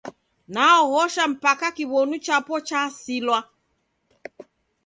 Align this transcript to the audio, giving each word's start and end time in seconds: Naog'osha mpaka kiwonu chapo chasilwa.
Naog'osha 0.53 1.23
mpaka 1.31 1.67
kiwonu 1.75 2.15
chapo 2.25 2.55
chasilwa. 2.67 3.39